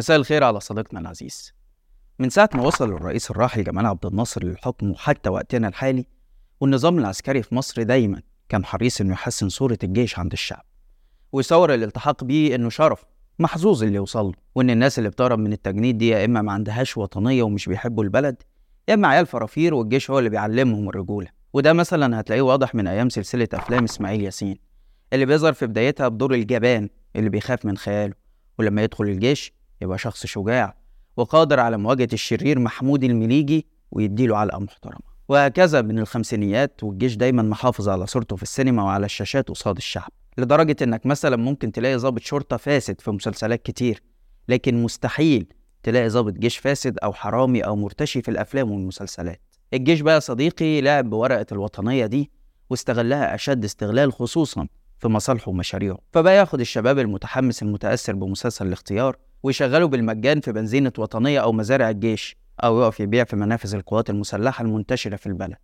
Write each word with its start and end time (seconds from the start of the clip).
مساء 0.00 0.16
الخير 0.16 0.44
على 0.44 0.60
صديقنا 0.60 1.00
العزيز. 1.00 1.54
من 2.18 2.30
ساعة 2.30 2.50
ما 2.54 2.62
وصل 2.62 2.92
الرئيس 2.92 3.30
الراحل 3.30 3.64
جمال 3.64 3.86
عبد 3.86 4.06
الناصر 4.06 4.44
للحكم 4.44 4.90
وحتى 4.90 5.30
وقتنا 5.30 5.68
الحالي 5.68 6.06
والنظام 6.60 6.98
العسكري 6.98 7.42
في 7.42 7.54
مصر 7.54 7.82
دايما 7.82 8.22
كان 8.48 8.64
حريص 8.64 9.00
إنه 9.00 9.12
يحسن 9.12 9.48
صورة 9.48 9.78
الجيش 9.84 10.18
عند 10.18 10.32
الشعب 10.32 10.64
ويصور 11.32 11.74
الالتحاق 11.74 12.24
بيه 12.24 12.54
إنه 12.54 12.68
شرف 12.68 13.04
محظوظ 13.38 13.82
اللي 13.82 13.96
يوصل 13.96 14.26
له 14.26 14.32
وإن 14.54 14.70
الناس 14.70 14.98
اللي 14.98 15.10
بتهرب 15.10 15.38
من 15.38 15.52
التجنيد 15.52 15.98
دي 15.98 16.08
يا 16.08 16.24
إما 16.24 16.42
ما 16.42 16.52
عندهاش 16.52 16.96
وطنية 16.96 17.42
ومش 17.42 17.68
بيحبوا 17.68 18.04
البلد 18.04 18.42
يا 18.88 18.94
إما 18.94 19.08
عيال 19.08 19.26
فرافير 19.26 19.74
والجيش 19.74 20.10
هو 20.10 20.18
اللي 20.18 20.30
بيعلمهم 20.30 20.88
الرجولة. 20.88 21.28
وده 21.52 21.72
مثلا 21.72 22.20
هتلاقيه 22.20 22.42
واضح 22.42 22.74
من 22.74 22.86
أيام 22.86 23.08
سلسلة 23.08 23.48
أفلام 23.54 23.84
إسماعيل 23.84 24.20
ياسين 24.20 24.56
اللي 25.12 25.26
بيظهر 25.26 25.52
في 25.52 25.66
بدايتها 25.66 26.08
بدور 26.08 26.34
الجبان 26.34 26.88
اللي 27.16 27.30
بيخاف 27.30 27.64
من 27.64 27.76
خياله 27.76 28.14
ولما 28.58 28.82
يدخل 28.82 29.04
الجيش 29.04 29.59
يبقى 29.80 29.98
شخص 29.98 30.26
شجاع 30.26 30.74
وقادر 31.16 31.60
على 31.60 31.76
مواجهة 31.78 32.08
الشرير 32.12 32.58
محمود 32.58 33.04
المليجي 33.04 33.66
ويديله 33.90 34.36
علقة 34.36 34.58
محترمة. 34.58 35.10
وهكذا 35.28 35.82
من 35.82 35.98
الخمسينيات 35.98 36.84
والجيش 36.84 37.16
دايما 37.16 37.42
محافظ 37.42 37.88
على 37.88 38.06
صورته 38.06 38.36
في 38.36 38.42
السينما 38.42 38.82
وعلى 38.82 39.06
الشاشات 39.06 39.48
قصاد 39.48 39.76
الشعب. 39.76 40.10
لدرجة 40.38 40.76
إنك 40.82 41.06
مثلا 41.06 41.36
ممكن 41.36 41.72
تلاقي 41.72 41.96
ضابط 41.96 42.20
شرطة 42.22 42.56
فاسد 42.56 43.00
في 43.00 43.10
مسلسلات 43.10 43.62
كتير 43.62 44.02
لكن 44.48 44.82
مستحيل 44.82 45.46
تلاقي 45.82 46.08
ضابط 46.08 46.32
جيش 46.32 46.58
فاسد 46.58 46.98
أو 46.98 47.12
حرامي 47.12 47.60
أو 47.60 47.76
مرتشي 47.76 48.22
في 48.22 48.30
الأفلام 48.30 48.70
والمسلسلات. 48.70 49.40
الجيش 49.74 50.00
بقى 50.00 50.20
صديقي 50.20 50.80
لعب 50.80 51.10
بورقة 51.10 51.46
الوطنية 51.52 52.06
دي 52.06 52.30
واستغلها 52.70 53.34
أشد 53.34 53.64
استغلال 53.64 54.12
خصوصا 54.12 54.66
في 54.98 55.08
مصالحه 55.08 55.48
ومشاريعه. 55.50 55.98
فبقى 56.12 56.36
ياخد 56.36 56.60
الشباب 56.60 56.98
المتحمس 56.98 57.62
المتأثر 57.62 58.14
بمسلسل 58.14 58.66
الاختيار 58.66 59.16
ويشغله 59.42 59.86
بالمجان 59.86 60.40
في 60.40 60.52
بنزينة 60.52 60.92
وطنية 60.98 61.40
أو 61.40 61.52
مزارع 61.52 61.90
الجيش 61.90 62.36
أو 62.64 62.80
يقف 62.82 63.00
يبيع 63.00 63.24
في 63.24 63.36
منافذ 63.36 63.74
القوات 63.74 64.10
المسلحة 64.10 64.64
المنتشرة 64.64 65.16
في 65.16 65.26
البلد 65.26 65.56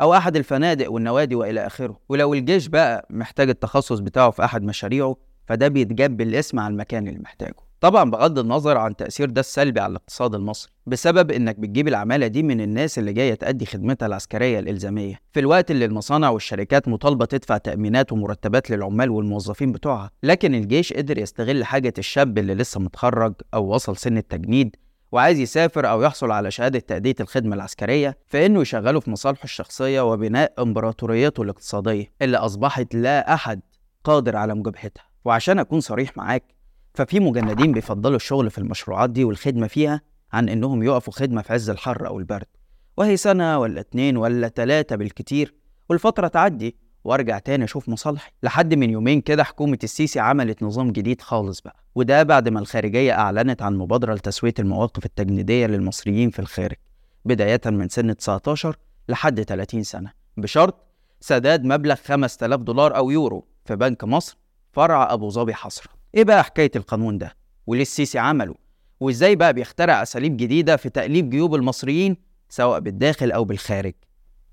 أو 0.00 0.14
أحد 0.14 0.36
الفنادق 0.36 0.92
والنوادي 0.92 1.34
وإلى 1.34 1.66
آخره. 1.66 2.00
ولو 2.08 2.34
الجيش 2.34 2.66
بقى 2.66 3.06
محتاج 3.10 3.48
التخصص 3.48 3.98
بتاعه 3.98 4.30
في 4.30 4.44
أحد 4.44 4.62
مشاريعه 4.62 5.16
فده 5.46 5.68
بيتجاب 5.68 6.16
بالاسم 6.16 6.60
على 6.60 6.72
المكان 6.72 7.08
اللي 7.08 7.18
محتاجه. 7.20 7.65
طبعا 7.80 8.10
بغض 8.10 8.38
النظر 8.38 8.76
عن 8.76 8.96
تأثير 8.96 9.30
ده 9.30 9.40
السلبي 9.40 9.80
على 9.80 9.90
الاقتصاد 9.90 10.34
المصري 10.34 10.72
بسبب 10.86 11.30
إنك 11.30 11.58
بتجيب 11.58 11.88
العمالة 11.88 12.26
دي 12.26 12.42
من 12.42 12.60
الناس 12.60 12.98
اللي 12.98 13.12
جاية 13.12 13.34
تأدي 13.34 13.66
خدمتها 13.66 14.06
العسكرية 14.06 14.58
الإلزامية. 14.58 15.20
في 15.32 15.40
الوقت 15.40 15.70
اللي 15.70 15.84
المصانع 15.84 16.30
والشركات 16.30 16.88
مطالبة 16.88 17.24
تدفع 17.24 17.56
تأمينات 17.56 18.12
ومرتبات 18.12 18.70
للعمال 18.70 19.10
والموظفين 19.10 19.72
بتوعها 19.72 20.10
لكن 20.22 20.54
الجيش 20.54 20.92
قدر 20.92 21.18
يستغل 21.18 21.64
حاجة 21.64 21.94
الشاب 21.98 22.38
اللي 22.38 22.54
لسه 22.54 22.80
متخرج 22.80 23.34
أو 23.54 23.74
وصل 23.74 23.96
سن 23.96 24.16
التجنيد 24.16 24.76
وعايز 25.12 25.38
يسافر 25.38 25.90
أو 25.90 26.02
يحصل 26.02 26.30
على 26.30 26.50
شهادة 26.50 26.78
تأدية 26.78 27.14
الخدمة 27.20 27.56
العسكرية 27.56 28.18
فإنه 28.26 28.60
يشغله 28.60 29.00
في 29.00 29.10
مصالحه 29.10 29.44
الشخصية 29.44 30.00
وبناء 30.12 30.52
إمبراطوريته 30.58 31.42
الاقتصادية 31.42 32.12
اللي 32.22 32.36
أصبحت 32.36 32.94
لا 32.94 33.34
أحد 33.34 33.60
قادر 34.04 34.36
على 34.36 34.54
مجابهتها. 34.54 35.04
وعشان 35.24 35.58
أكون 35.58 35.80
صريح 35.80 36.16
معاك 36.16 36.55
ففي 36.96 37.20
مجندين 37.20 37.72
بيفضلوا 37.72 38.16
الشغل 38.16 38.50
في 38.50 38.58
المشروعات 38.58 39.10
دي 39.10 39.24
والخدمة 39.24 39.66
فيها 39.66 40.00
عن 40.32 40.48
إنهم 40.48 40.82
يقفوا 40.82 41.12
خدمة 41.12 41.42
في 41.42 41.52
عز 41.52 41.70
الحر 41.70 42.06
أو 42.06 42.18
البرد. 42.18 42.46
وهي 42.96 43.16
سنة 43.16 43.58
ولا 43.58 43.80
اتنين 43.80 44.16
ولا 44.16 44.48
تلاتة 44.48 44.96
بالكتير 44.96 45.54
والفترة 45.88 46.28
تعدي 46.28 46.76
وأرجع 47.04 47.38
تاني 47.38 47.64
أشوف 47.64 47.88
مصالحي. 47.88 48.30
لحد 48.42 48.74
من 48.74 48.90
يومين 48.90 49.20
كده 49.20 49.44
حكومة 49.44 49.78
السيسي 49.84 50.20
عملت 50.20 50.62
نظام 50.62 50.90
جديد 50.92 51.20
خالص 51.20 51.60
بقى 51.60 51.76
وده 51.94 52.22
بعد 52.22 52.48
ما 52.48 52.60
الخارجية 52.60 53.12
أعلنت 53.12 53.62
عن 53.62 53.76
مبادرة 53.76 54.14
لتسوية 54.14 54.54
المواقف 54.58 55.06
التجنيدية 55.06 55.66
للمصريين 55.66 56.30
في 56.30 56.38
الخارج 56.38 56.76
بداية 57.24 57.60
من 57.66 57.88
سن 57.88 58.16
19 58.16 58.76
لحد 59.08 59.42
30 59.42 59.82
سنة. 59.82 60.12
بشرط 60.36 60.86
سداد 61.20 61.64
مبلغ 61.64 61.94
5000 61.94 62.60
دولار 62.60 62.96
أو 62.96 63.10
يورو 63.10 63.46
في 63.64 63.76
بنك 63.76 64.04
مصر 64.04 64.38
فرع 64.72 65.12
أبو 65.12 65.30
ظبي 65.30 65.54
حصرا 65.54 65.95
إيه 66.14 66.24
بقى 66.24 66.44
حكاية 66.44 66.70
القانون 66.76 67.18
ده؟ 67.18 67.36
وليه 67.66 67.82
السيسي 67.82 68.18
عمله؟ 68.18 68.54
وإزاي 69.00 69.36
بقى 69.36 69.52
بيخترع 69.52 70.02
أساليب 70.02 70.36
جديدة 70.36 70.76
في 70.76 70.88
تأليف 70.88 71.26
جيوب 71.26 71.54
المصريين 71.54 72.16
سواء 72.48 72.80
بالداخل 72.80 73.32
أو 73.32 73.44
بالخارج؟ 73.44 73.94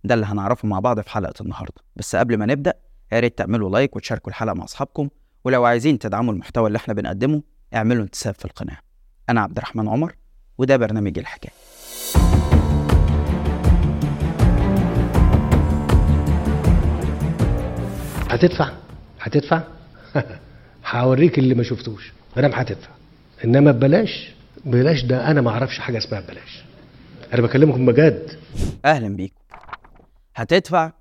ده 0.03 0.13
اللي 0.13 0.25
هنعرفه 0.25 0.67
مع 0.67 0.79
بعض 0.79 0.99
في 0.99 1.09
حلقة 1.09 1.41
النهارده. 1.41 1.81
بس 1.95 2.15
قبل 2.15 2.37
ما 2.37 2.45
نبدأ 2.45 2.73
يا 3.11 3.19
ريت 3.19 3.37
تعملوا 3.37 3.69
لايك 3.69 3.95
وتشاركوا 3.95 4.29
الحلقة 4.29 4.53
مع 4.53 4.63
أصحابكم. 4.63 5.09
ولو 5.43 5.65
عايزين 5.65 5.99
تدعموا 5.99 6.33
المحتوى 6.33 6.67
اللي 6.67 6.77
إحنا 6.77 6.93
بنقدمه 6.93 7.43
اعملوا 7.75 8.03
انتساب 8.03 8.35
في 8.35 8.45
القناة. 8.45 8.77
أنا 9.29 9.41
عبد 9.41 9.57
الرحمن 9.57 9.87
عمر 9.89 10.15
وده 10.57 10.77
برنامج 10.77 11.19
الحكاية. 11.19 11.53
هتدفع؟ 18.29 18.69
هتدفع؟ 19.19 19.63
هوريك 20.93 21.39
اللي 21.39 21.55
ما 21.55 21.63
شفتوش. 21.63 22.13
ما 22.37 22.61
هتدفع 22.61 22.89
إنما 23.45 23.71
ببلاش 23.71 24.33
ببلاش 24.65 25.03
ده 25.03 25.31
أنا 25.31 25.41
ما 25.41 25.49
أعرفش 25.49 25.79
حاجة 25.79 25.97
اسمها 25.97 26.19
ببلاش. 26.21 26.63
أنا 27.33 27.41
بكلمكم 27.41 27.85
بجد. 27.85 28.39
أهلا 28.85 29.15
بيكم. 29.15 29.35
هتدفع 30.35 30.91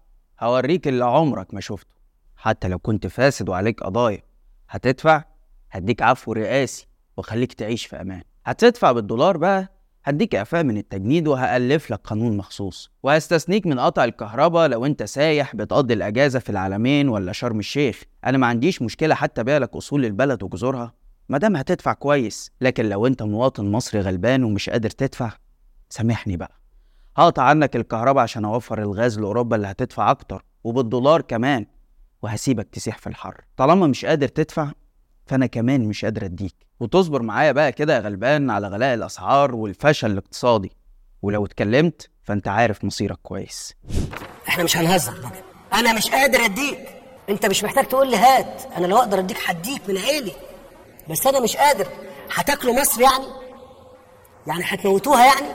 هوريك 0.41 0.89
اللي 0.89 1.05
عمرك 1.05 1.55
ما 1.55 1.61
شفته. 1.61 1.93
حتى 2.37 2.69
لو 2.69 2.79
كنت 2.79 3.07
فاسد 3.07 3.49
وعليك 3.49 3.83
قضايا. 3.83 4.23
هتدفع 4.69 5.25
هديك 5.71 6.03
عفو 6.03 6.33
رئاسي 6.33 6.87
وخليك 7.17 7.53
تعيش 7.53 7.87
في 7.87 8.01
أمان. 8.01 8.23
هتدفع 8.47 8.93
بالدولار 8.93 9.37
بقى؟ 9.37 9.69
هديك 10.05 10.35
إعفاء 10.35 10.65
من 10.65 10.77
التجنيد 10.77 11.29
وهألف 11.29 11.91
لك 11.91 12.01
قانون 12.05 12.37
مخصوص. 12.37 12.91
وهستثنيك 13.03 13.67
من 13.67 13.81
قطع 13.81 14.05
الكهرباء 14.05 14.69
لو 14.69 14.87
أنت 14.87 15.03
سايح 15.03 15.57
بتقضي 15.57 15.95
الأجازة 15.95 16.39
في 16.39 16.51
العلمين 16.51 17.09
ولا 17.09 17.33
شرم 17.33 17.59
الشيخ. 17.59 18.03
أنا 18.25 18.39
ما 18.39 18.47
عنديش 18.47 18.83
مشكلة 18.83 19.15
حتى 19.15 19.45
بيع 19.45 19.59
لك 19.59 19.77
أصول 19.77 20.05
البلد 20.05 20.43
وجذورها. 20.43 20.93
ما 21.29 21.39
دام 21.39 21.57
هتدفع 21.57 21.93
كويس 21.93 22.51
لكن 22.61 22.89
لو 22.89 23.07
أنت 23.07 23.23
مواطن 23.23 23.73
مصري 23.73 24.01
غلبان 24.01 24.45
ومش 24.45 24.71
قادر 24.71 24.91
تدفع 24.91 25.33
سامحني 25.91 26.37
بقى. 26.37 26.61
هقطع 27.17 27.43
عنك 27.43 27.77
الكهرباء 27.77 28.23
عشان 28.23 28.45
أوفر 28.45 28.83
الغاز 28.83 29.19
لأوروبا 29.21 29.57
اللي 29.57 29.67
هتدفع 29.67 30.11
أكتر 30.11 30.45
وبالدولار 30.65 31.21
كمان 31.21 31.67
وهسيبك 32.23 32.69
تسيح 32.73 32.99
في 32.99 33.07
الحر. 33.07 33.41
طالما 33.57 33.87
مش 33.87 34.05
قادر 34.05 34.29
تدفع 34.29 34.73
فأنا 35.27 35.47
كمان 35.47 35.85
مش 35.85 36.05
قادر 36.05 36.25
أديك. 36.25 36.55
وتصبر 36.83 37.23
معايا 37.23 37.53
بقى 37.53 37.73
كده 37.73 37.95
يا 37.95 38.01
غلبان 38.01 38.51
على 38.51 38.69
غلاء 38.69 38.95
الأسعار 38.95 39.55
والفشل 39.55 40.11
الاقتصادي. 40.11 40.73
ولو 41.23 41.45
اتكلمت 41.47 42.11
فأنت 42.23 42.49
عارف 42.49 42.85
مصيرك 42.85 43.19
كويس. 43.23 43.75
إحنا 44.49 44.65
مش 44.65 44.77
هنهزر. 44.77 45.13
بقى 45.21 45.31
أنا 45.81 45.93
مش 45.93 46.11
قادر 46.11 46.45
أديك. 46.45 46.79
أنت 47.29 47.47
مش 47.47 47.65
محتاج 47.65 47.85
تقول 47.87 48.11
لي 48.11 48.17
هات. 48.17 48.63
أنا 48.77 48.87
لو 48.87 48.97
أقدر 48.97 49.19
أديك 49.19 49.37
هديك 49.47 49.89
من 49.89 49.99
عيني. 49.99 50.33
بس 51.11 51.27
أنا 51.27 51.41
مش 51.41 51.57
قادر. 51.57 51.89
هتاكلوا 52.35 52.81
مصر 52.81 53.01
يعني؟ 53.01 53.27
يعني 54.47 54.63
هتموتوها 54.65 55.27
يعني؟ 55.27 55.47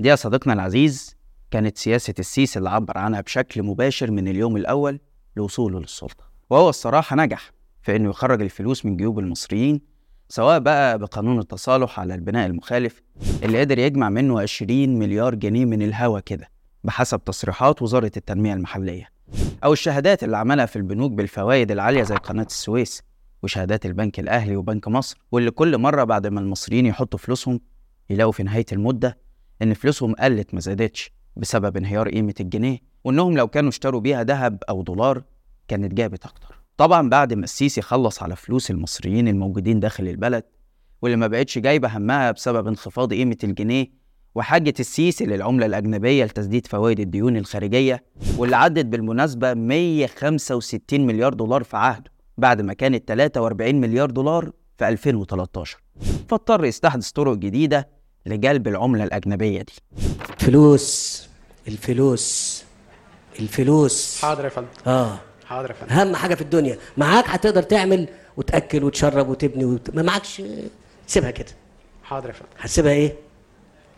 دي 0.00 0.08
يا 0.08 0.16
صديقنا 0.16 0.52
العزيز 0.52 1.16
كانت 1.50 1.78
سياسة 1.78 2.14
السيسي 2.18 2.58
اللي 2.58 2.70
عبر 2.70 2.98
عنها 2.98 3.20
بشكل 3.20 3.62
مباشر 3.62 4.10
من 4.10 4.28
اليوم 4.28 4.56
الأول 4.56 5.00
لوصوله 5.36 5.80
للسلطة. 5.80 6.24
وهو 6.50 6.68
الصراحة 6.68 7.16
نجح 7.16 7.50
في 7.82 7.96
إنه 7.96 8.10
يخرج 8.10 8.42
الفلوس 8.42 8.84
من 8.86 8.96
جيوب 8.96 9.18
المصريين 9.18 9.89
سواء 10.32 10.58
بقى 10.58 10.98
بقانون 10.98 11.38
التصالح 11.38 12.00
على 12.00 12.14
البناء 12.14 12.46
المخالف 12.46 13.02
اللي 13.42 13.60
قدر 13.60 13.78
يجمع 13.78 14.08
منه 14.08 14.40
20 14.40 14.98
مليار 14.98 15.34
جنيه 15.34 15.64
من 15.64 15.82
الهوا 15.82 16.20
كده 16.20 16.48
بحسب 16.84 17.24
تصريحات 17.24 17.82
وزارة 17.82 18.10
التنمية 18.16 18.54
المحلية. 18.54 19.08
أو 19.64 19.72
الشهادات 19.72 20.24
اللي 20.24 20.36
عملها 20.36 20.66
في 20.66 20.76
البنوك 20.76 21.12
بالفوائد 21.12 21.70
العالية 21.70 22.02
زي 22.02 22.14
قناة 22.14 22.44
السويس 22.44 23.02
وشهادات 23.42 23.86
البنك 23.86 24.20
الأهلي 24.20 24.56
وبنك 24.56 24.88
مصر 24.88 25.18
واللي 25.32 25.50
كل 25.50 25.78
مرة 25.78 26.04
بعد 26.04 26.26
ما 26.26 26.40
المصريين 26.40 26.86
يحطوا 26.86 27.18
فلوسهم 27.18 27.60
يلاقوا 28.10 28.32
في 28.32 28.42
نهاية 28.42 28.66
المدة 28.72 29.18
إن 29.62 29.74
فلوسهم 29.74 30.14
قلت 30.14 30.54
ما 30.54 30.60
زادتش 30.60 31.10
بسبب 31.36 31.76
انهيار 31.76 32.08
قيمة 32.08 32.34
الجنيه 32.40 32.78
وإنهم 33.04 33.36
لو 33.36 33.48
كانوا 33.48 33.68
اشتروا 33.68 34.00
بيها 34.00 34.24
ذهب 34.24 34.62
أو 34.68 34.82
دولار 34.82 35.22
كانت 35.68 35.94
جابت 35.94 36.24
أكتر. 36.26 36.59
طبعا 36.80 37.08
بعد 37.08 37.34
ما 37.34 37.44
السيسي 37.44 37.82
خلص 37.82 38.22
على 38.22 38.36
فلوس 38.36 38.70
المصريين 38.70 39.28
الموجودين 39.28 39.80
داخل 39.80 40.08
البلد 40.08 40.44
واللي 41.02 41.16
ما 41.16 41.26
بقتش 41.26 41.58
جايبة 41.58 41.96
همها 41.96 42.30
بسبب 42.30 42.66
انخفاض 42.66 43.12
قيمة 43.12 43.36
الجنيه 43.44 43.86
وحاجة 44.34 44.74
السيسي 44.80 45.24
للعملة 45.24 45.66
الأجنبية 45.66 46.24
لتسديد 46.24 46.66
فوائد 46.66 47.00
الديون 47.00 47.36
الخارجية 47.36 48.04
واللي 48.36 48.56
عدت 48.56 48.86
بالمناسبة 48.86 49.54
165 49.54 51.06
مليار 51.06 51.34
دولار 51.34 51.62
في 51.64 51.76
عهده 51.76 52.10
بعد 52.38 52.60
ما 52.60 52.72
كانت 52.72 53.08
43 53.08 53.74
مليار 53.74 54.10
دولار 54.10 54.50
في 54.78 54.88
2013 54.88 55.78
فاضطر 56.28 56.64
يستحدث 56.64 57.10
طرق 57.10 57.36
جديدة 57.36 57.88
لجلب 58.26 58.68
العملة 58.68 59.04
الأجنبية 59.04 59.62
دي. 59.62 59.72
فلوس 60.38 61.28
الفلوس 61.68 62.64
الفلوس. 63.40 64.22
حاضر 64.22 64.44
يا 64.44 64.48
فندم. 64.48 64.68
آه. 64.86 65.29
حاضر 65.50 65.70
يا 65.70 65.74
فندم. 65.74 65.92
أهم 65.92 66.16
حاجة 66.16 66.34
في 66.34 66.40
الدنيا. 66.40 66.78
معاك 66.96 67.24
هتقدر 67.28 67.62
تعمل 67.62 68.08
وتأكل 68.36 68.84
وتشرب 68.84 69.28
وتبني 69.28 69.64
وت... 69.64 69.94
ما 69.94 70.02
معكش 70.02 70.42
سيبها 71.06 71.30
كده. 71.30 71.48
حاضر 72.04 72.28
يا 72.28 72.32
فندم. 72.32 72.48
هتسيبها 72.58 72.92
إيه؟ 72.92 73.14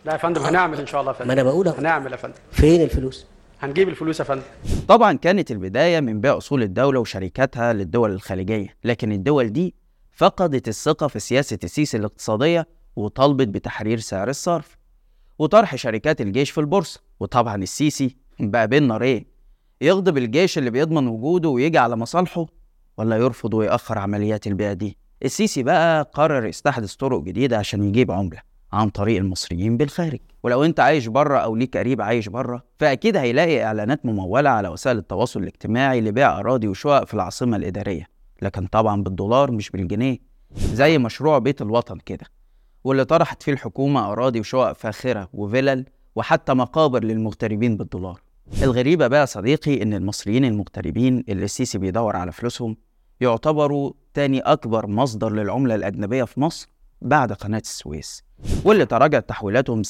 لا 0.05 0.11
يا 0.11 0.17
فندم 0.17 0.41
هنعمل 0.41 0.79
إن 0.79 0.87
شاء 0.87 1.01
الله 1.01 1.11
يا 1.11 1.17
فندم. 1.17 1.27
ما 1.27 1.33
أنا 1.33 1.43
بقول. 1.43 1.67
هنعمل 1.67 2.11
يا 2.11 2.17
فندم. 2.17 2.35
فين 2.51 2.81
الفلوس؟ 2.81 3.25
هنجيب 3.61 3.89
الفلوس 3.89 4.19
يا 4.19 4.25
فندم. 4.25 4.41
طبعا 4.87 5.13
كانت 5.13 5.51
البداية 5.51 5.99
من 5.99 6.21
بيع 6.21 6.37
أصول 6.37 6.63
الدولة 6.63 6.99
وشركاتها 6.99 7.73
للدول 7.73 8.11
الخليجية 8.11 8.75
لكن 8.83 9.11
الدول 9.11 9.53
دي 9.53 9.75
فقدت 10.11 10.67
الثقة 10.67 11.07
في 11.07 11.19
سياسة 11.19 11.59
السيسي 11.63 11.97
الاقتصادية 11.97 12.67
وطالبت 12.95 13.47
بتحرير 13.47 13.99
سعر 13.99 14.29
الصرف. 14.29 14.77
وطرح 15.39 15.75
شركات 15.75 16.21
الجيش 16.21 16.51
في 16.51 16.57
البورصة. 16.57 16.99
وطبعا 17.19 17.55
السيسي 17.55 18.15
بقى 18.39 18.67
بين 18.67 18.87
نارين 18.87 19.32
يغضب 19.83 20.17
الجيش 20.17 20.57
اللي 20.57 20.69
بيضمن 20.69 21.07
وجوده 21.07 21.49
ويجي 21.49 21.77
على 21.77 21.95
مصالحه 21.95 22.45
ولا 22.97 23.17
يرفض 23.17 23.53
ويأخر 23.53 23.97
عمليات 23.97 24.47
البيع 24.47 24.73
دي؟ 24.73 24.97
السيسي 25.25 25.63
بقى 25.63 26.11
قرر 26.13 26.45
يستحدث 26.45 26.95
طرق 26.95 27.21
جديدة 27.21 27.57
عشان 27.57 27.83
يجيب 27.83 28.11
عملة 28.11 28.39
عن 28.73 28.89
طريق 28.89 29.17
المصريين 29.17 29.77
بالخارج. 29.77 30.19
ولو 30.43 30.63
انت 30.63 30.79
عايش 30.79 31.07
بره 31.07 31.37
أو 31.37 31.55
ليك 31.55 31.77
قريب 31.77 32.01
عايش 32.01 32.29
بره 32.29 32.63
فأكيد 32.79 33.17
هيلاقي 33.17 33.63
إعلانات 33.63 34.05
ممولة 34.05 34.49
على 34.49 34.67
وسائل 34.67 34.97
التواصل 34.97 35.39
الاجتماعي 35.39 36.01
لبيع 36.01 36.39
أراضي 36.39 36.67
وشقق 36.67 37.03
في 37.03 37.13
العاصمة 37.13 37.57
الإدارية. 37.57 38.07
لكن 38.41 38.67
طبعا 38.67 39.03
بالدولار 39.03 39.51
مش 39.51 39.69
بالجنيه 39.69 40.17
زي 40.55 40.97
مشروع 40.97 41.37
بيت 41.37 41.61
الوطن 41.61 41.97
كده. 41.97 42.25
واللي 42.83 43.05
طرحت 43.05 43.43
فيه 43.43 43.51
الحكومة 43.51 44.11
أراضي 44.11 44.39
وشقق 44.39 44.73
فاخرة 44.73 45.29
وفلل 45.33 45.85
وحتى 46.15 46.53
مقابر 46.53 47.03
للمغتربين 47.03 47.77
بالدولار. 47.77 48.21
الغريبة 48.51 49.07
بقى 49.07 49.19
يا 49.19 49.25
صديقي 49.25 49.81
إن 49.83 49.93
المصريين 49.93 50.45
المغتربين 50.45 51.23
اللي 51.29 51.45
السيسي 51.45 51.77
بيدور 51.77 52.15
على 52.15 52.31
فلوسهم 52.31 52.77
يعتبروا 53.21 53.93
تاني 54.13 54.39
أكبر 54.39 54.87
مصدر 54.87 55.31
للعملة 55.33 55.75
الأجنبية 55.75 56.23
في 56.23 56.39
مصر 56.39 56.67
بعد 57.01 57.33
قناة 57.33 57.59
السويس 57.59 58.23
واللي 58.65 58.85
تراجعت 58.85 59.29
تحويلاتهم 59.29 59.81
26% 59.83 59.87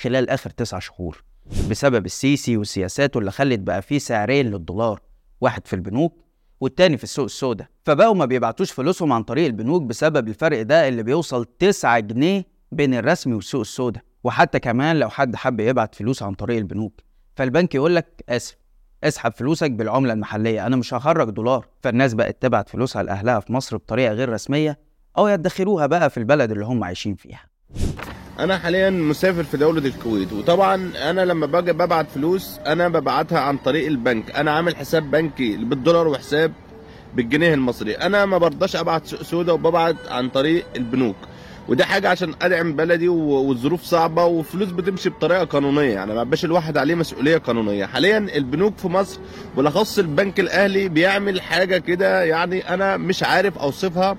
خلال 0.00 0.30
آخر 0.30 0.50
تسع 0.50 0.78
شهور 0.78 1.24
بسبب 1.70 2.06
السيسي 2.06 2.56
وسياساته 2.56 3.18
اللي 3.18 3.30
خلت 3.30 3.60
بقى 3.60 3.82
فيه 3.82 3.98
سعرين 3.98 4.46
للدولار 4.50 5.00
واحد 5.40 5.66
في 5.66 5.72
البنوك 5.76 6.14
والتاني 6.60 6.96
في 6.96 7.04
السوق 7.04 7.24
السوداء. 7.24 7.66
فبقوا 7.84 8.14
ما 8.14 8.24
بيبعتوش 8.24 8.72
فلوسهم 8.72 9.12
عن 9.12 9.22
طريق 9.22 9.46
البنوك 9.46 9.82
بسبب 9.82 10.28
الفرق 10.28 10.62
ده 10.62 10.88
اللي 10.88 11.02
بيوصل 11.02 11.44
9 11.58 11.98
جنيه 12.00 12.44
بين 12.72 12.94
الرسمي 12.94 13.34
والسوق 13.34 13.60
السوداء. 13.60 14.02
وحتى 14.24 14.58
كمان 14.58 14.98
لو 14.98 15.08
حد 15.08 15.36
حب 15.36 15.60
يبعت 15.60 15.94
فلوس 15.94 16.22
عن 16.22 16.34
طريق 16.34 16.56
البنوك. 16.56 17.00
فالبنك 17.36 17.74
يقول 17.74 17.96
لك 17.96 18.24
اسف 18.28 18.56
اسحب 19.04 19.32
فلوسك 19.32 19.70
بالعملة 19.70 20.12
المحلية. 20.12 20.66
أنا 20.66 20.76
مش 20.76 20.94
هخرج 20.94 21.30
دولار. 21.30 21.66
فالناس 21.82 22.14
بقت 22.14 22.42
تبعت 22.42 22.68
فلوسها 22.68 23.02
لأهلها 23.02 23.40
في 23.40 23.52
مصر 23.52 23.76
بطريقة 23.76 24.12
غير 24.12 24.28
رسمية 24.28 24.78
أو 25.18 25.28
يدخروها 25.28 25.86
بقى 25.86 26.10
في 26.10 26.16
البلد 26.16 26.50
اللي 26.50 26.64
هم 26.64 26.84
عايشين 26.84 27.14
فيها. 27.14 27.42
أنا 28.38 28.58
حاليا 28.58 28.90
مسافر 28.90 29.42
في 29.44 29.56
دولة 29.56 29.86
الكويت 29.86 30.32
وطبعا 30.32 30.92
أنا 30.96 31.24
لما 31.24 31.46
باجي 31.46 31.72
ببعت 31.72 32.10
فلوس 32.10 32.58
أنا 32.66 32.88
ببعتها 32.88 33.40
عن 33.40 33.56
طريق 33.56 33.86
البنك. 33.86 34.30
أنا 34.30 34.50
عامل 34.50 34.76
حساب 34.76 35.10
بنكي 35.10 35.56
بالدولار 35.56 36.08
وحساب 36.08 36.52
بالجنيه 37.14 37.54
المصري. 37.54 37.94
أنا 37.94 38.26
ما 38.26 38.38
برضاش 38.38 38.76
أبعت 38.76 39.06
سودا 39.06 39.52
وببعت 39.52 39.96
عن 40.08 40.28
طريق 40.28 40.66
البنوك. 40.76 41.16
ودي 41.70 41.84
حاجة 41.84 42.08
عشان 42.08 42.34
أدعم 42.42 42.72
بلدي 42.76 43.08
والظروف 43.08 43.82
صعبة 43.82 44.24
وفلوس 44.24 44.68
بتمشي 44.68 45.10
بطريقة 45.10 45.44
قانونية. 45.44 45.94
يعني 45.94 46.14
ما 46.14 46.24
بقاش 46.24 46.44
الواحد 46.44 46.76
عليه 46.76 46.94
مسؤولية 46.94 47.36
قانونية. 47.38 47.86
حاليا 47.86 48.18
البنوك 48.18 48.78
في 48.78 48.88
مصر 48.88 49.20
بالاخص 49.56 49.98
البنك 49.98 50.40
الأهلي 50.40 50.88
بيعمل 50.88 51.40
حاجة 51.40 51.78
كده 51.78 52.24
يعني 52.24 52.74
أنا 52.74 52.96
مش 52.96 53.22
عارف 53.22 53.58
أوصفها. 53.58 54.16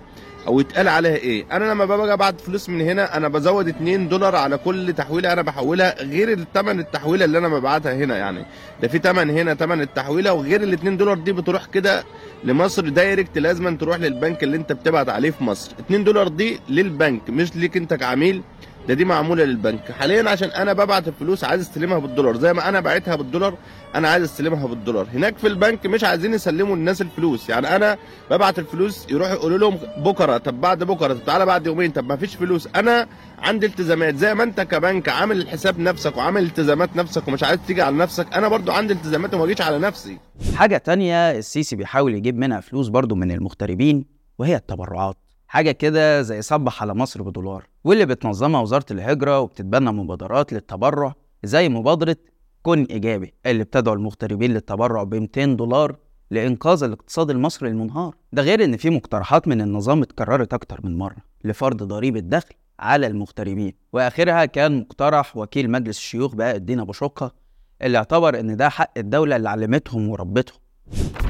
أو 0.48 0.60
يتقال 0.60 0.88
عليها 0.88 1.16
إيه؟ 1.16 1.46
أنا 1.52 1.66
لما 1.66 1.86
باجي 1.86 2.14
ابعت 2.14 2.42
فلوس 2.42 2.70
من 2.70 2.82
هنا 2.82 3.18
أنا 3.18 3.28
بزود 3.28 3.68
2 3.68 4.10
دولار 4.10 4.36
على 4.36 4.58
كل 4.58 4.94
تحويلة 4.94 5.34
أنا 5.34 5.42
بحولها 5.42 6.04
غير 6.04 6.32
الثمن 6.32 6.80
التحويلة 6.80 7.26
اللي 7.26 7.38
أنا 7.38 7.48
ببعتها 7.48 7.94
هنا 7.94 8.18
يعني. 8.18 8.46
ده 8.82 8.88
في 8.88 8.98
ثمن 8.98 9.30
هنا 9.30 9.54
ثمن 9.54 9.82
التحويلة 9.82 10.34
وغير 10.34 10.64
ال 10.64 10.74
2 10.74 10.98
دولار 10.98 11.18
دي 11.18 11.32
بتروح 11.32 11.66
كده 11.66 12.04
لمصر 12.44 12.90
دايركت 12.90 13.38
لازم 13.38 13.78
تروح 13.78 13.98
للبنك 13.98 14.44
اللي 14.44 14.58
أنت 14.58 14.72
بتبعت 14.74 15.10
عليه 15.10 15.32
في 15.32 15.44
مصر. 15.44 15.72
2 15.80 16.04
دولار 16.04 16.28
دي 16.28 16.60
للبنك 16.70 17.30
مش 17.30 17.56
ليك 17.56 17.78
أنت 17.78 17.94
كعميل. 17.94 18.42
ده 18.88 18.94
دي 18.94 19.06
معمولة 19.06 19.44
للبنك. 19.44 19.92
حاليا 19.92 20.30
عشان 20.30 20.50
أنا 20.50 20.74
ببعت 20.74 21.08
الفلوس 21.08 21.44
عايز 21.44 21.62
أستلمها 21.62 21.98
بالدولار. 22.00 22.38
زي 22.38 22.54
ما 22.54 22.70
أنا 22.70 22.80
بعتها 22.80 23.16
بالدولار 23.16 23.54
أنا 23.96 24.10
عايز 24.10 24.24
أستلمها 24.24 24.68
بالدولار. 24.68 25.08
هناك 25.14 25.38
في 25.38 25.48
البنك 25.48 25.86
مش 25.86 26.04
عايزين 26.04 26.34
يسلموا 26.34 26.76
الناس 26.76 27.02
الفلوس. 27.02 27.50
يعني 27.50 27.76
أنا 27.76 27.98
ببعت 28.32 28.60
الفلوس 28.60 29.06
يروحوا 29.10 29.34
يقولوا 29.34 29.58
لهم 29.58 29.78
بكرة 29.98 30.38
طب 30.38 30.62
بعد 30.62 30.84
بكرة 30.84 31.14
طب 31.14 31.26
تعالى 31.26 31.46
بعد 31.46 31.68
يومين 31.68 31.92
طب 31.92 32.06
ما 32.10 32.16
فيش 32.16 32.36
فلوس. 32.36 32.68
أنا 32.76 33.08
عندي 33.40 33.66
التزامات. 33.66 34.16
زي 34.16 34.34
ما 34.34 34.44
أنت 34.44 34.62
كبنك 34.62 35.10
عامل 35.10 35.38
الحساب 35.42 35.80
نفسك 35.80 36.18
وعامل 36.18 36.44
التزامات 36.44 36.96
نفسك 36.96 37.28
ومش 37.28 37.44
عايز 37.44 37.60
تيجي 37.68 37.82
على 37.82 37.96
نفسك 37.96 38.34
أنا 38.34 38.48
برضو 38.48 38.72
عندي 38.72 38.94
التزامات 38.94 39.34
وما 39.34 39.46
أجيش 39.46 39.62
على 39.62 39.80
نفسي. 39.80 40.18
حاجة 40.56 40.78
تانية 40.78 41.32
السيسي 41.32 41.76
بيحاول 41.76 42.14
يجيب 42.14 42.38
منها 42.38 42.60
فلوس 42.60 42.88
برضو 42.88 43.16
من 43.16 43.32
المغتربين 43.32 44.06
وهي 44.40 44.56
التبرعات. 44.56 45.18
حاجة 45.52 45.72
كده 45.72 46.22
زي 46.22 46.42
صبح 46.42 46.82
على 46.82 46.94
مصر 46.94 47.22
بدولار 47.22 47.68
واللي 47.84 48.06
بتنظمها 48.06 48.62
وزارة 48.62 48.86
الهجرة 48.92 49.40
وبتتبنى 49.40 49.92
مبادرات 49.92 50.54
للتبرع 50.54 51.14
زي 51.44 51.70
مبادرة 51.70 52.16
كن 52.62 52.84
إيجابي 52.84 53.34
اللي 53.46 53.64
بتدعو 53.64 53.94
المغتربين 53.94 54.54
للتبرع 54.54 55.04
ب 55.04 55.16
200 55.16 55.46
دولار 55.46 55.96
لإنقاذ 56.32 56.84
الاقتصاد 56.84 57.30
المصري 57.30 57.70
المنهار. 57.70 58.16
ده 58.34 58.42
غير 58.42 58.64
إن 58.64 58.78
في 58.78 58.90
مقترحات 58.90 59.48
من 59.48 59.62
النظام 59.62 60.02
اتكررت 60.02 60.54
أكتر 60.54 60.80
من 60.84 60.98
مرة 60.98 61.18
لفرض 61.44 61.84
ضريبة 61.84 62.20
دخل 62.20 62.56
على 62.80 63.08
المغتربين. 63.08 63.74
وآخرها 63.94 64.46
كان 64.46 64.80
مقترح 64.80 65.38
وكيل 65.38 65.72
مجلس 65.72 65.98
الشيوخ 65.98 66.36
بقى 66.36 66.56
الدين 66.56 66.80
أبو 66.80 66.94
شقة 66.94 67.34
اللي 67.82 67.98
اعتبر 67.98 68.40
إن 68.40 68.58
ده 68.58 68.70
حق 68.70 68.92
الدولة 68.98 69.36
اللي 69.36 69.50
علمتهم 69.50 70.10
وربتهم. 70.10 70.58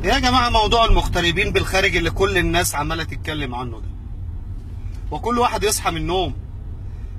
يا 0.03 0.19
جماعة 0.19 0.49
موضوع 0.49 0.85
المغتربين 0.85 1.53
بالخارج 1.53 1.95
اللي 1.97 2.09
كل 2.11 2.37
الناس 2.37 2.75
عمالة 2.75 3.03
تتكلم 3.03 3.55
عنه 3.55 3.79
ده. 3.79 4.00
وكل 5.11 5.39
واحد 5.39 5.63
يصحى 5.63 5.91
من 5.91 5.97
النوم 5.97 6.33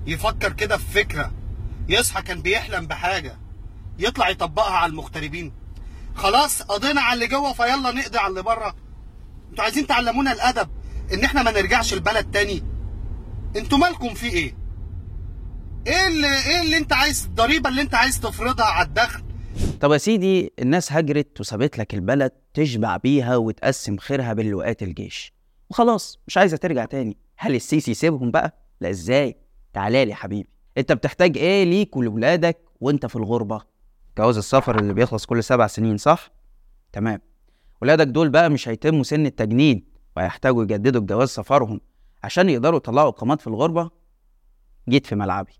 يفكر 0.07 0.53
كده 0.53 0.77
في 0.77 0.85
فكرة 0.93 1.33
يصحى 1.89 2.23
كان 2.23 2.43
بيحلم 2.43 2.87
بحاجة 2.87 3.39
يطلع 3.99 4.29
يطبقها 4.29 4.73
على 4.73 4.91
المغتربين. 4.91 5.53
خلاص 6.15 6.63
قضينا 6.63 7.01
على 7.01 7.15
اللي 7.15 7.27
جوه 7.27 7.53
فيلا 7.53 7.93
نقضي 7.93 8.19
على 8.19 8.31
اللي 8.31 8.43
بره. 8.43 8.77
أنتوا 9.51 9.65
عايزين 9.65 9.87
تعلمونا 9.87 10.33
الأدب 10.33 10.69
إن 11.15 11.25
إحنا 11.25 11.43
ما 11.43 11.51
نرجعش 11.51 11.93
البلد 11.95 12.31
تاني. 12.31 12.63
أنتوا 13.57 13.79
مالكم 13.79 14.15
في 14.15 14.27
إيه؟ 14.27 14.55
إيه 15.87 16.07
اللي 16.07 16.27
إيه 16.27 16.61
اللي 16.61 16.77
أنت 16.77 16.93
عايز 16.93 17.25
الضريبة 17.25 17.71
اللي 17.71 17.83
أنت 17.83 17.95
عايز 17.95 18.21
تفرضها 18.21 18.67
على 18.67 18.89
الدخل؟ 18.89 19.23
طب 19.81 19.93
يا 19.93 19.99
سيدي 19.99 20.53
الناس 20.59 20.93
هجرت 20.93 21.41
وسابت 21.41 21.79
لك 21.79 21.95
البلد 21.95 22.33
تشبع 22.55 22.97
بيها 22.97 23.37
وتقسم 23.37 23.97
خيرها 23.97 24.33
بين 24.33 24.51
لواءات 24.51 24.83
الجيش. 24.83 25.33
وخلاص 25.71 26.19
مش 26.27 26.37
عايزة 26.39 26.57
ترجع 26.57 26.85
تاني. 26.85 27.17
هل 27.45 27.55
السيسي 27.55 27.91
يسيبهم 27.91 28.31
بقى؟ 28.31 28.55
لا 28.81 28.91
إزاي؟ 28.91 29.37
تعالى 29.73 30.05
لي 30.05 30.11
يا 30.11 30.17
حبيبي. 30.17 30.49
أنت 30.79 30.93
بتحتاج 30.93 31.39
إيه 31.39 31.65
ليك 31.65 31.97
ولولادك 31.97 32.59
وأنت 32.81 33.07
في 33.07 33.17
الغربة؟ 33.17 33.61
جواز 34.19 34.37
السفر 34.37 34.79
اللي 34.79 34.95
بيخلص 34.95 35.27
كل 35.27 35.45
سبع 35.45 35.67
سنين 35.67 35.97
صح؟ 35.97 36.31
تمام. 36.93 37.21
ولادك 37.83 38.07
دول 38.07 38.29
بقى 38.29 38.51
مش 38.51 38.69
هيتموا 38.69 39.03
سن 39.03 39.27
التجنيد 39.27 39.85
وهيحتاجوا 40.17 40.63
يجددوا 40.63 41.01
الجواز 41.01 41.29
سفرهم 41.29 41.81
عشان 42.25 42.49
يقدروا 42.49 42.77
يطلعوا 42.77 43.09
إقامات 43.09 43.41
في 43.41 43.47
الغربة؟ 43.47 43.91
جيت 44.89 45.07
في 45.07 45.15
ملعبي. 45.15 45.53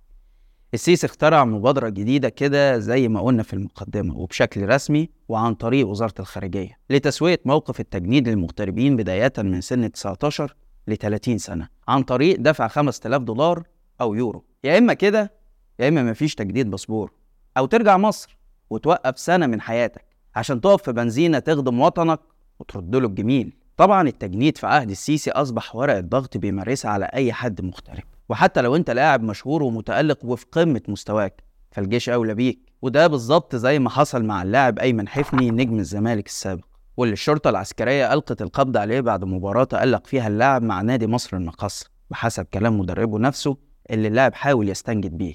السيسي 0.75 1.07
اخترع 1.07 1.45
مبادرة 1.45 1.89
جديدة 1.89 2.29
كده 2.29 2.79
زي 2.79 3.09
ما 3.09 3.21
قلنا 3.21 3.43
في 3.43 3.53
المقدمة 3.53 4.17
وبشكل 4.19 4.69
رسمي 4.69 5.11
وعن 5.29 5.55
طريق 5.55 5.89
وزارة 5.89 6.15
الخارجية 6.21 6.79
لتسوية 6.91 7.41
موقف 7.45 7.81
التجنيد 7.81 8.29
للمغتربين 8.29 8.97
بداية 8.97 9.33
من 9.39 9.61
سن 9.61 9.93
19 9.93 10.57
ل 10.87 10.97
30 10.97 11.39
سنة 11.39 11.69
عن 11.89 12.03
طريق 12.03 12.41
دفع 12.41 12.69
5000 12.69 13.23
دولار 13.23 13.63
أو 14.01 14.15
يورو. 14.15 14.45
يا 14.65 14.79
إما 14.79 14.95
كده 14.95 15.33
يا 15.79 15.89
إما 15.89 16.03
مفيش 16.03 16.35
تجديد 16.35 16.71
باسبور. 16.71 17.13
أو 17.57 17.67
ترجع 17.67 17.97
مصر 17.97 18.37
وتوقف 18.71 19.19
سنة 19.19 19.47
من 19.47 19.61
حياتك 19.61 20.05
عشان 20.37 20.61
تقف 20.61 20.83
في 20.83 20.93
بنزينة 20.93 21.39
تخدم 21.39 21.81
وطنك 21.81 22.21
وترد 22.61 22.97
له 22.97 23.07
الجميل. 23.09 23.53
طبعا 23.77 24.09
التجنيد 24.09 24.59
في 24.59 24.67
عهد 24.67 24.91
السيسي 24.91 25.31
أصبح 25.31 25.77
ورقة 25.77 26.01
ضغط 26.01 26.37
بيمارسها 26.37 26.91
على 26.91 27.05
أي 27.05 27.33
حد 27.33 27.61
مغترب 27.61 28.03
وحتى 28.29 28.61
لو 28.63 28.77
أنت 28.77 28.91
لاعب 28.91 29.23
مشهور 29.23 29.63
ومتألق 29.63 30.19
وفي 30.25 30.47
قمة 30.53 30.83
مستواك 30.89 31.43
فالجيش 31.71 32.09
أولى 32.09 32.35
بيك. 32.35 32.73
وده 32.83 33.07
بالظبط 33.07 33.57
زي 33.57 33.79
ما 33.79 33.91
حصل 33.91 34.25
مع 34.25 34.43
اللاعب 34.43 34.79
أيمن 34.79 35.09
حفني 35.09 35.51
نجم 35.51 35.79
الزمالك 35.79 36.27
السابق. 36.27 36.65
واللي 36.97 37.13
الشرطة 37.13 37.51
العسكرية 37.51 38.13
ألقت 38.13 38.43
القبض 38.43 38.77
عليه 38.77 39.01
بعد 39.01 39.25
مباراة 39.25 39.65
تألق 39.65 40.07
فيها 40.07 40.29
اللاعب 40.29 40.63
مع 40.63 40.83
نادي 40.83 41.07
مصر 41.07 41.37
المقص 41.37 41.85
بحسب 42.11 42.45
كلام 42.45 42.79
مدربه 42.79 43.19
نفسه 43.19 43.57
اللي 43.91 44.09
اللاعب 44.09 44.35
حاول 44.35 44.69
يستنجد 44.69 45.19
بيه 45.19 45.35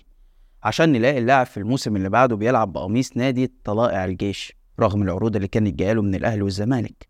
عشان 0.64 0.92
نلاقي 0.92 1.18
اللاعب 1.18 1.46
في 1.46 1.58
الموسم 1.58 1.96
اللي 1.96 2.10
بعده 2.10 2.36
بيلعب 2.36 2.74
بقميص 2.74 3.18
نادي 3.18 3.54
طلائع 3.64 4.06
الجيش 4.06 4.54
رغم 4.80 5.02
العروض 5.02 5.36
اللي 5.36 5.48
كانت 5.48 5.74
جايله 5.76 6.02
من 6.02 6.16
الأهلي 6.16 6.42
والزمالك. 6.42 7.08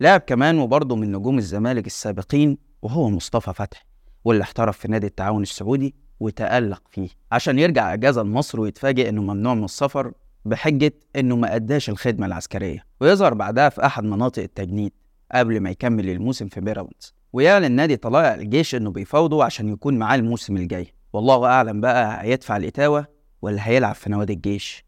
لاعب 0.00 0.20
كمان 0.20 0.58
وبرضه 0.58 0.96
من 0.96 1.12
نجوم 1.12 1.38
الزمالك 1.38 1.86
السابقين 1.86 2.58
وهو 2.82 3.10
مصطفى 3.10 3.52
فتحي 3.54 3.84
واللي 4.24 4.42
احترف 4.42 4.78
في 4.78 4.88
نادي 4.88 5.06
التعاون 5.06 5.42
السعودي 5.42 5.94
وتألق 6.20 6.82
فيه 6.90 7.08
عشان 7.32 7.58
يرجع 7.58 7.94
اجازه 7.94 8.22
لمصر 8.22 8.60
ويتفاجئ 8.60 9.08
إنه 9.08 9.22
ممنوع 9.22 9.54
من 9.54 9.64
السفر 9.64 10.12
بحجة 10.44 10.92
إنه 11.16 11.36
ما 11.36 11.56
أداش 11.56 11.88
الخدمة 11.90 12.26
العسكرية 12.26 12.84
ويظهر 13.00 13.34
بعدها 13.34 13.68
في 13.68 13.86
أحد 13.86 14.04
مناطق 14.04 14.42
التجنيد 14.42 14.92
قبل 15.34 15.60
ما 15.60 15.70
يكمل 15.70 16.08
الموسم 16.10 16.46
في 16.46 16.60
بيراميدز 16.60 17.14
ويعلن 17.32 17.72
نادي 17.72 17.96
طلائع 17.96 18.34
الجيش 18.34 18.74
إنه 18.74 18.90
بيفاوضه 18.90 19.44
عشان 19.44 19.68
يكون 19.68 19.98
معاه 19.98 20.14
الموسم 20.16 20.56
الجاي. 20.56 20.86
والله 21.12 21.46
أعلم 21.46 21.80
بقى 21.80 22.22
هيدفع 22.22 22.56
الإتاوة 22.56 23.06
ولا 23.42 23.68
هيلعب 23.68 23.94
في 23.94 24.10
نوادي 24.10 24.32
الجيش. 24.32 24.84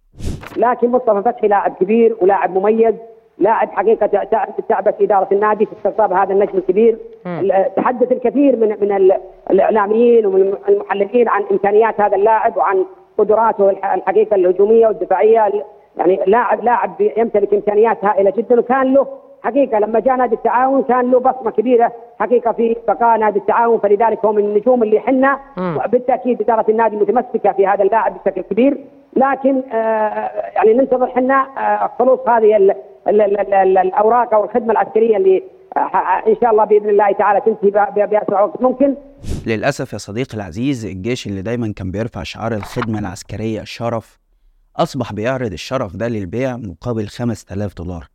لكن 0.56 0.88
مصطفى 0.90 1.22
فتحي 1.24 1.48
لاعب 1.48 1.76
كبير 1.80 2.16
ولاعب 2.20 2.50
مميز 2.58 2.94
لاعب 3.38 3.68
حقيقة 3.72 4.06
تع- 4.06 4.44
تعبت 4.68 4.94
إدارة 5.00 5.28
النادي 5.32 5.66
في 5.66 5.72
استقطاب 5.72 6.12
هذا 6.12 6.32
النجم 6.32 6.58
الكبير. 6.58 6.98
ال- 7.26 7.74
تحدث 7.76 8.12
الكثير 8.12 8.56
من 8.56 8.68
من 8.80 8.92
ال- 8.96 9.20
الإعلاميين 9.50 10.26
ومن 10.26 10.54
المحللين 10.68 11.28
عن 11.28 11.42
إمكانيات 11.52 12.00
هذا 12.00 12.16
اللاعب 12.16 12.56
وعن 12.56 12.84
قدراته 13.18 13.70
الح- 13.70 13.92
الحقيقة 13.94 14.34
الهجومية 14.34 14.86
والدفاعية 14.86 15.46
ال- 15.46 15.64
يعني 15.98 16.20
لاعب 16.26 16.64
لاعب 16.64 16.90
يمتلك 17.16 17.54
إمكانيات 17.54 18.04
هائلة 18.04 18.30
جدا 18.36 18.60
وكان 18.60 18.94
له 18.94 19.06
حقيقة 19.42 19.78
لما 19.78 20.00
جاء 20.00 20.16
نادي 20.16 20.34
التعاون 20.34 20.82
كان 20.82 21.10
له 21.10 21.20
بصمة 21.20 21.50
كبيرة 21.50 21.92
حقيقة 22.20 22.52
في 22.52 22.76
بقاء 22.88 23.18
نادي 23.18 23.38
التعاون 23.38 23.78
فلذلك 23.78 24.24
هو 24.24 24.32
من 24.32 24.44
النجوم 24.44 24.82
اللي 24.82 25.00
حنا 25.00 25.38
وبالتأكيد 25.76 26.40
إدارة 26.42 26.64
النادي 26.68 26.96
متمسكة 26.96 27.52
في 27.52 27.66
هذا 27.66 27.82
اللاعب 27.82 28.14
بشكل 28.24 28.40
كبير. 28.42 28.78
لكن 29.16 29.62
آه 29.72 30.30
يعني 30.56 30.74
ننتظر 30.74 31.06
حنا 31.06 31.46
آه 31.58 31.90
خلوص 31.98 32.28
هذه 32.28 32.56
ال 32.56 32.70
ال 33.08 33.20
ال 33.20 33.40
ال 33.40 33.54
ال 33.54 33.78
الأوراق 33.78 34.34
أو 34.34 34.44
الخدمة 34.44 34.72
العسكرية 34.72 35.16
اللي 35.16 35.42
آه 35.76 35.80
إن 36.28 36.36
شاء 36.40 36.50
الله 36.50 36.64
بإذن 36.64 36.88
الله 36.88 37.12
تعالى 37.12 37.40
تنتهي 37.40 37.86
بأسرع 38.06 38.40
وقت 38.42 38.62
ممكن. 38.62 38.94
للأسف 39.46 39.92
يا 39.92 39.98
صديقي 39.98 40.34
العزيز 40.34 40.84
الجيش 40.84 41.26
اللي 41.26 41.42
دايما 41.42 41.72
كان 41.72 41.90
بيرفع 41.90 42.22
شعار 42.22 42.54
الخدمة 42.54 42.98
العسكرية 42.98 43.60
الشرف 43.60 44.18
أصبح 44.76 45.12
بيعرض 45.12 45.52
الشرف 45.52 45.96
ده 45.96 46.08
للبيع 46.08 46.56
مقابل 46.56 47.08
5000 47.08 47.74
دولار 47.74 48.08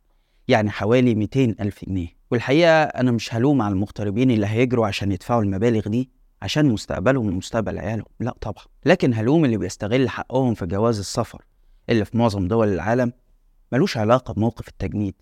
يعني 0.48 0.70
حوالي 0.70 1.14
200 1.14 1.44
ألف 1.60 1.84
جنيه. 1.84 2.08
والحقيقة 2.30 2.82
أنا 2.82 3.10
مش 3.10 3.34
هلوم 3.34 3.62
على 3.62 3.72
المغتربين 3.72 4.30
اللي 4.30 4.46
هيجروا 4.46 4.86
عشان 4.86 5.12
يدفعوا 5.12 5.42
المبالغ 5.42 5.88
دي 5.88 6.10
عشان 6.42 6.66
مستقبلهم 6.66 7.26
ومستقبل 7.28 7.78
عيالهم 7.78 8.06
لا 8.20 8.34
طبعا. 8.40 8.64
لكن 8.86 9.14
هلوم 9.14 9.44
اللي 9.44 9.56
بيستغل 9.56 10.08
حقهم 10.08 10.54
في 10.54 10.66
جواز 10.66 10.98
السفر 10.98 11.44
اللي 11.90 12.04
في 12.04 12.16
معظم 12.16 12.48
دول 12.48 12.68
العالم 12.72 13.12
ملوش 13.72 13.96
علاقة 13.96 14.34
بموقف 14.34 14.68
التجنيد 14.68 15.14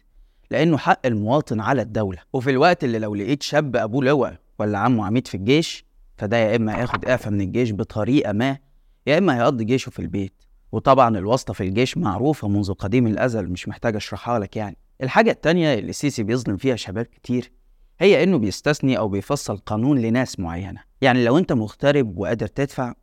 لأنه 0.51 0.77
حق 0.77 1.07
المواطن 1.07 1.61
على 1.61 1.83
الدولة. 1.83 2.19
وفي 2.33 2.51
الوقت 2.51 2.85
اللي 2.85 2.99
لو 2.99 3.15
لقيت 3.15 3.43
شاب 3.43 3.77
أبوه 3.77 4.05
لواء 4.05 4.37
ولا 4.59 4.79
عمه 4.79 5.07
عميد 5.07 5.27
في 5.27 5.35
الجيش 5.37 5.85
فده 6.17 6.37
يا 6.37 6.57
إما 6.57 6.79
هياخد 6.79 7.05
إعفاء 7.05 7.33
من 7.33 7.41
الجيش 7.41 7.73
بطريقة 7.73 8.33
ما 8.33 8.59
يا 9.07 9.19
إما 9.19 9.37
هيقضي 9.37 9.65
جيشه 9.65 9.91
في 9.91 9.99
البيت. 9.99 10.43
وطبعا 10.73 11.19
الواسطة 11.19 11.55
في 11.55 11.63
الجيش 11.63 11.97
معروفة 11.97 12.49
منذ 12.49 12.73
قديم 12.73 13.07
الأزل 13.07 13.49
مش 13.49 13.69
محتاج 13.69 13.97
أشرحها 13.97 14.39
لك 14.39 14.57
يعني. 14.57 14.77
الحاجة 15.03 15.31
التانية 15.31 15.75
اللي 15.75 15.91
السيسي 15.91 16.23
بيظلم 16.23 16.57
فيها 16.57 16.77
شباب 16.77 17.05
كتير 17.05 17.53
هي 18.01 18.23
إنه 18.23 18.39
بيستثني 18.39 18.99
أو 18.99 19.09
بيفصل 19.09 19.57
قانون 19.57 19.99
لناس 19.99 20.41
معينة. 20.41 20.81
يعني 21.01 21.25
لو 21.25 21.39
أنت 21.39 21.53
مغترب 21.53 22.19
وقادر 22.19 22.47
تدفع 22.47 22.95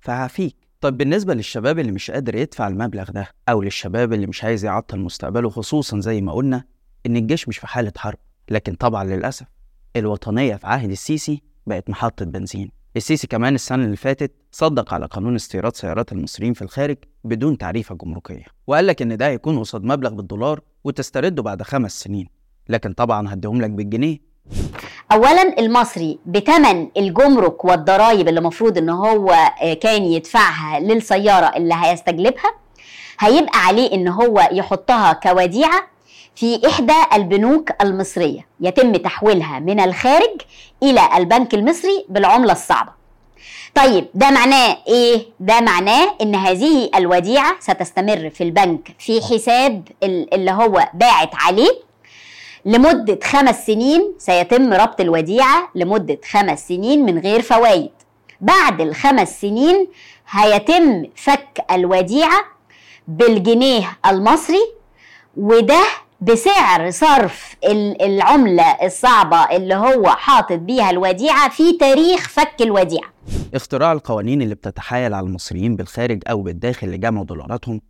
فهعفيك 0.00 0.56
طب 0.80 0.96
بالنسبة 0.96 1.34
للشباب 1.34 1.78
اللي 1.78 1.92
مش 1.92 2.10
قادر 2.10 2.34
يدفع 2.34 2.68
المبلغ 2.68 3.10
ده 3.10 3.28
أو 3.48 3.62
للشباب 3.62 4.12
اللي 4.12 4.26
مش 4.26 4.44
عايز 4.44 4.64
يعطل 4.64 4.98
مستقبله 5.00 5.50
خصوصا 5.50 6.00
زي 6.00 6.20
ما 6.20 6.32
قلنا 6.32 6.64
إن 7.06 7.16
الجيش 7.16 7.48
مش 7.48 7.58
في 7.58 7.66
حالة 7.66 7.92
حرب. 7.96 8.18
لكن 8.50 8.74
طبعا 8.74 9.04
للأسف 9.04 9.46
الوطنية 9.96 10.56
في 10.56 10.66
عهد 10.66 10.90
السيسي 10.90 11.42
بقت 11.66 11.90
محطة 11.90 12.24
بنزين. 12.24 12.70
السيسي 12.96 13.26
كمان 13.26 13.54
السنة 13.54 13.84
اللي 13.84 13.96
فاتت 13.96 14.32
صدق 14.52 14.94
على 14.94 15.06
قانون 15.06 15.34
استيراد 15.34 15.76
سيارات 15.76 16.12
المصريين 16.12 16.52
في 16.52 16.62
الخارج 16.62 16.96
بدون 17.24 17.58
تعريفة 17.58 17.94
جمركية 17.94 18.44
وقال 18.66 18.86
لك 18.86 19.02
إن 19.02 19.16
ده 19.16 19.26
هيكون 19.26 19.58
قصاد 19.58 19.84
مبلغ 19.84 20.10
بالدولار 20.10 20.60
وتسترده 20.84 21.42
بعد 21.42 21.62
خمس 21.62 22.00
سنين. 22.00 22.28
لكن 22.68 22.92
طبعا 22.92 23.32
هديهم 23.34 23.60
لك 23.62 23.70
بالجنيه. 23.70 24.18
اولا 25.12 25.58
المصري 25.58 26.18
بتمن 26.26 26.88
الجمرك 26.96 27.64
والضرائب 27.64 28.28
اللي 28.28 28.40
المفروض 28.40 28.78
إن 28.78 28.88
هو 28.88 29.30
آه، 29.62 29.74
كان 29.74 30.02
يدفعها 30.02 30.80
للسيارة 30.80 31.56
اللي 31.56 31.74
هيستجلبها 31.76 32.54
هيبقى 33.20 33.58
عليه 33.66 33.92
إن 33.92 34.08
هو 34.08 34.48
يحطها 34.52 35.12
كوديعة 35.12 35.82
في 36.40 36.66
إحدى 36.68 36.92
البنوك 37.12 37.70
المصرية 37.82 38.46
يتم 38.60 38.92
تحويلها 38.96 39.58
من 39.58 39.80
الخارج 39.80 40.40
إلى 40.82 41.08
البنك 41.16 41.54
المصري 41.54 42.04
بالعملة 42.08 42.52
الصعبة. 42.52 42.92
طيب 43.74 44.06
ده 44.14 44.30
معناه 44.30 44.76
إيه؟ 44.88 45.26
ده 45.40 45.60
معناه 45.60 46.14
إن 46.22 46.34
هذه 46.34 46.90
الوديعة 46.94 47.56
ستستمر 47.60 48.30
في 48.30 48.44
البنك 48.44 48.88
في 48.98 49.20
حساب 49.22 49.88
ال- 50.02 50.34
اللي 50.34 50.50
هو 50.50 50.88
باعت 50.94 51.30
عليه 51.34 51.70
لمدة 52.64 53.18
خمس 53.24 53.66
سنين 53.66 54.12
سيتم 54.18 54.72
ربط 54.72 55.00
الوديعة 55.00 55.68
لمدة 55.74 56.18
خمس 56.30 56.68
سنين 56.68 57.04
من 57.06 57.18
غير 57.18 57.42
فوائد 57.42 57.90
بعد 58.40 58.80
الخمس 58.80 59.40
سنين 59.40 59.88
هيتم 60.30 61.04
فك 61.16 61.64
الوديعة 61.70 62.40
بالجنيه 63.08 63.98
المصري 64.06 64.72
وده 65.36 65.82
بسعر 66.20 66.90
صرف 66.90 67.56
ال- 67.64 68.02
العملة 68.02 68.62
الصعبة 68.62 69.36
اللي 69.56 69.74
هو 69.74 70.06
حاطط 70.06 70.52
بيها 70.58 70.90
الوديعة 70.90 71.50
في 71.50 71.72
تاريخ 71.78 72.28
فك 72.28 72.54
الوديعة. 72.60 73.08
اختراع 73.54 73.92
القوانين 73.92 74.42
اللي 74.42 74.54
بتتحايل 74.54 75.14
على 75.14 75.26
المصريين 75.26 75.76
بالخارج 75.76 76.22
أو 76.30 76.42
بالداخل 76.42 76.88
لجمع 76.88 77.22
دولاراتهم 77.22 77.80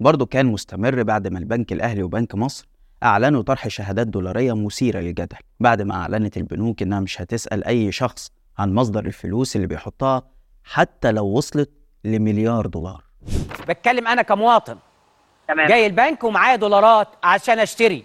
برضه 0.00 0.26
كان 0.26 0.46
مستمر 0.46 1.02
بعد 1.02 1.28
ما 1.28 1.38
البنك 1.38 1.72
الأهلي 1.72 2.02
وبنك 2.02 2.34
مصر 2.34 2.68
أعلنوا 3.02 3.42
طرح 3.42 3.68
شهادات 3.68 4.06
دولارية 4.06 4.52
مثيرة 4.52 5.00
للجدل 5.00 5.36
بعد 5.60 5.82
ما 5.82 5.94
أعلنت 5.94 6.36
البنوك 6.36 6.82
إنها 6.82 7.00
مش 7.00 7.20
هتسأل 7.20 7.64
أي 7.64 7.92
شخص 7.92 8.30
عن 8.58 8.74
مصدر 8.74 9.06
الفلوس 9.06 9.56
اللي 9.56 9.66
بيحطها 9.66 10.22
حتى 10.64 11.12
لو 11.12 11.26
وصلت 11.26 11.70
لمليار 12.04 12.66
دولار. 12.66 13.04
بتكلم 13.68 14.08
أنا 14.08 14.22
كمواطن. 14.22 14.76
تمام. 15.48 15.66
جاي 15.66 15.86
البنك 15.86 16.24
ومعايا 16.24 16.56
دولارات 16.56 17.08
عشان 17.24 17.58
اشتري. 17.58 18.04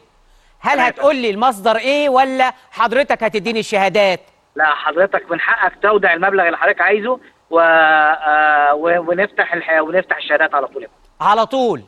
هل. 0.60 0.80
هتقول 0.80 1.16
لي 1.16 1.30
المصدر 1.30 1.76
إيه 1.76 2.10
ولا 2.10 2.54
حضرتك 2.72 3.24
هتديني 3.24 3.60
الشهادات؟ 3.60 4.22
لا 4.56 4.66
حضرتك 4.66 5.32
من 5.32 5.40
حقك 5.40 5.74
تودع 5.82 6.14
المبلغ 6.14 6.46
اللي 6.46 6.58
حضرتك 6.58 6.82
عايزه 6.82 7.20
و... 7.50 7.60
آه، 7.60 8.74
و... 8.74 9.12
ونفتح 9.12 9.54
الح... 9.54 9.82
ونفتح 9.82 10.18
الشهادات 10.18 10.56
على 10.56 10.68
طول. 10.68 10.88
على 11.22 11.46
طول. 11.46 11.84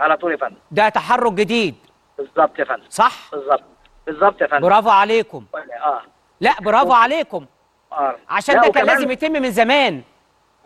على 0.00 0.16
طول 0.16 0.32
يا 0.32 0.36
فندم. 0.36 0.56
ده 0.70 0.88
تحرك 0.88 1.32
جديد. 1.32 1.74
بالظبط 2.18 2.58
يا 2.58 2.64
فندم. 2.64 2.82
صح؟ 2.90 3.12
بالظبط. 3.32 3.64
بالظبط 4.06 4.40
يا 4.40 4.46
فندم. 4.46 4.62
برافو 4.68 4.90
عليكم. 4.90 5.44
آه. 5.84 6.02
لا 6.40 6.54
برافو 6.60 6.92
عليكم. 6.92 7.46
آه. 7.92 8.16
عشان 8.30 8.60
ده 8.60 8.68
كان 8.68 8.86
لازم 8.86 9.10
يتم 9.10 9.32
من 9.32 9.50
زمان. 9.50 10.02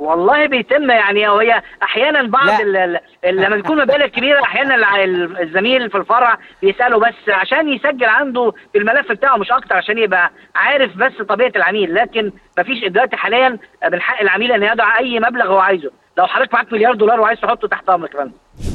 والله 0.02 0.46
بيتم 0.46 0.90
يعني 0.90 1.28
وهي 1.28 1.62
أحيانا 1.82 2.22
بعض 2.28 2.60
لما 3.24 3.56
بيكون 3.56 3.82
مبالغ 3.82 4.06
كبيرة 4.06 4.42
أحيانا 4.42 5.04
الزميل 5.42 5.90
في 5.90 5.96
الفرع 5.98 6.38
بيسأله 6.62 6.98
بس 6.98 7.28
عشان 7.28 7.68
يسجل 7.68 8.04
عنده 8.04 8.52
في 8.72 8.78
الملف 8.78 9.12
بتاعه 9.12 9.36
مش 9.36 9.50
أكتر 9.52 9.74
عشان 9.76 9.98
يبقى 9.98 10.30
عارف 10.54 10.96
بس 10.96 11.12
طبيعة 11.28 11.52
العميل. 11.56 11.94
لكن 11.94 12.32
مفيش 12.58 12.84
دلوقتي 12.84 13.16
حاليا 13.16 13.58
من 13.92 14.00
حق 14.00 14.20
العميل 14.20 14.52
إن 14.52 14.62
يدعو 14.62 14.98
أي 14.98 15.20
مبلغ 15.20 15.46
هو 15.46 15.58
عايزه. 15.58 15.90
لو 16.18 16.26
حضرتك 16.26 16.54
معاك 16.54 16.72
مليار 16.72 16.94
دولار 16.94 17.20
وعايز 17.20 17.40
تحطه 17.40 17.68
تحت 17.68 17.88
امرك 17.88 18.12
فندم. 18.16 18.32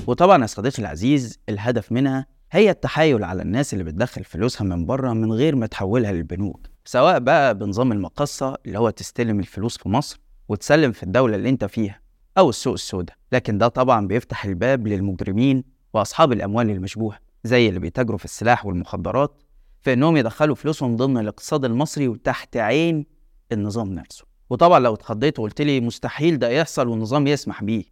وطبعا 0.08 0.42
يا 0.42 0.48
صديقي 0.48 0.80
العزيز 0.80 1.40
الهدف 1.50 1.92
منها 1.92 2.26
هي 2.52 2.70
التحايل 2.70 3.24
على 3.24 3.42
الناس 3.42 3.74
اللي 3.74 3.84
بتدخل 3.84 4.24
فلوسها 4.24 4.66
من 4.66 4.86
بره 4.86 5.14
من 5.14 5.32
غير 5.34 5.56
ما 5.56 5.66
تحولها 5.68 6.12
للبنوك 6.12 6.60
سواء 6.86 7.20
بقى 7.20 7.56
بنظام 7.56 7.92
المقصة 7.92 8.58
اللي 8.66 8.80
هو 8.80 8.90
تستلم 8.90 9.40
الفلوس 9.40 9.78
في 9.78 9.90
مصر 9.90 10.20
وتسلم 10.50 10.92
في 10.92 11.04
الدولة 11.04 11.36
اللي 11.36 11.50
انت 11.50 11.66
فيها 11.66 12.00
أو 12.38 12.50
السوق 12.50 12.74
السوداء. 12.74 13.16
لكن 13.32 13.58
ده 13.58 13.68
طبعا 13.68 14.08
بيفتح 14.08 14.46
الباب 14.46 14.88
للمجرمين 14.88 15.64
وأصحاب 15.94 16.32
الأموال 16.32 16.70
المشبوهة 16.70 17.20
زي 17.44 17.70
اللي 17.70 17.80
بيتاجروا 17.80 18.18
في 18.18 18.26
السلاح 18.26 18.66
والمخدرات 18.66 19.44
في 19.82 19.94
إنهم 19.94 20.18
يدخلوا 20.18 20.56
فلوسهم 20.56 20.96
ضمن 20.96 21.18
الاقتصاد 21.18 21.66
المصري 21.66 22.08
وتحت 22.08 22.58
عين 22.58 23.06
النظام 23.52 23.94
نفسه. 23.94 24.26
وطبعا 24.50 24.80
لو 24.80 24.94
اتخضيت 24.94 25.40
وقلت 25.40 25.62
لي 25.62 25.82
مستحيل 25.82 26.40
ده 26.40 26.50
يحصل 26.50 26.88
والنظام 26.88 27.28
يسمح 27.28 27.64
بيه. 27.64 27.84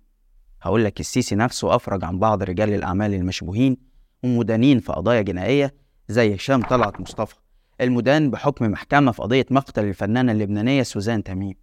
هقول 0.61 0.83
لك 0.85 0.99
السيسي 0.99 1.35
نفسه 1.35 1.75
أفرج 1.75 2.03
عن 2.03 2.19
بعض 2.19 2.43
رجال 2.43 2.73
الأعمال 2.73 3.13
المشبوهين 3.13 3.77
ومدانين 4.23 4.79
في 4.79 4.91
قضايا 4.91 5.21
جنائية 5.21 5.73
زي 6.07 6.35
هشام 6.35 6.61
طلعت 6.61 7.01
مصطفى 7.01 7.35
المدان 7.81 8.31
بحكم 8.31 8.65
محكمة 8.71 9.11
في 9.11 9.21
قضية 9.21 9.45
مقتل 9.51 9.83
الفنانة 9.85 10.31
اللبنانية 10.31 10.83
سوزان 10.83 11.23
تميم. 11.23 11.55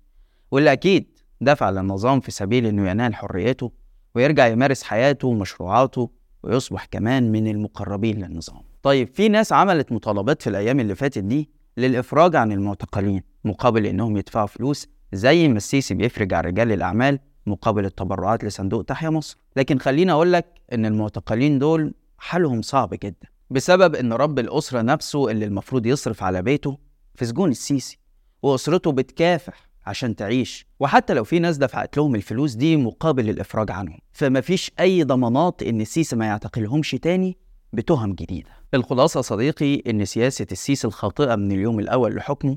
واللي 0.52 0.72
أكيد 0.72 1.06
دفع 1.40 1.70
للنظام 1.70 2.20
في 2.20 2.30
سبيل 2.30 2.66
إنه 2.66 2.90
ينال 2.90 3.14
حريته 3.14 3.72
ويرجع 4.14 4.46
يمارس 4.46 4.82
حياته 4.82 5.28
ومشروعاته 5.28 6.10
ويصبح 6.42 6.84
كمان 6.84 7.32
من 7.32 7.46
المقربين 7.48 8.24
للنظام. 8.24 8.60
طيب 8.82 9.08
في 9.14 9.28
ناس 9.28 9.52
عملت 9.52 9.92
مطالبات 9.92 10.42
في 10.42 10.50
الأيام 10.50 10.80
اللي 10.80 10.94
فاتت 10.94 11.18
دي 11.18 11.50
للإفراج 11.76 12.36
عن 12.36 12.52
المعتقلين 12.52 13.22
مقابل 13.44 13.86
إنهم 13.86 14.16
يدفعوا 14.16 14.46
فلوس 14.46 14.88
زي 15.12 15.48
ما 15.48 15.56
السيسي 15.56 15.94
بيفرج 15.94 16.34
عن 16.34 16.44
رجال 16.44 16.72
الأعمال 16.72 17.18
مقابل 17.46 17.84
التبرعات 17.84 18.44
لصندوق 18.44 18.84
تحيا 18.84 19.10
مصر. 19.10 19.36
لكن 19.56 19.78
خليني 19.78 20.12
أقول 20.12 20.32
لك 20.32 20.46
إن 20.72 20.86
المعتقلين 20.86 21.58
دول 21.58 21.94
حالهم 22.18 22.62
صعب 22.62 22.90
جدا 23.02 23.28
بسبب 23.50 23.94
إن 23.94 24.12
رب 24.12 24.38
الأسرة 24.38 24.82
نفسه 24.82 25.30
اللي 25.30 25.44
المفروض 25.44 25.86
يصرف 25.86 26.22
على 26.22 26.42
بيته 26.42 26.78
في 27.14 27.24
سجون 27.24 27.50
السيسي 27.50 27.98
وأسرته 28.42 28.92
بتكافح 28.92 29.71
عشان 29.86 30.16
تعيش. 30.16 30.66
وحتى 30.80 31.14
لو 31.14 31.24
في 31.24 31.38
ناس 31.38 31.56
دفعت 31.56 31.96
لهم 31.96 32.14
الفلوس 32.14 32.52
دي 32.54 32.76
مقابل 32.76 33.28
الإفراج 33.30 33.70
عنهم. 33.70 33.98
فمفيش 34.12 34.70
أي 34.80 35.04
ضمانات 35.04 35.62
إن 35.62 35.80
السيسي 35.80 36.16
ما 36.16 36.26
يعتقلهمش 36.26 36.90
تاني 36.90 37.36
بتهم 37.72 38.12
جديدة. 38.12 38.50
الخلاصة 38.74 39.20
صديقي 39.20 39.82
إن 39.90 40.04
سياسة 40.04 40.46
السيسي 40.52 40.86
الخاطئة 40.86 41.36
من 41.36 41.52
اليوم 41.52 41.80
الأول 41.80 42.14
لحكمه 42.14 42.56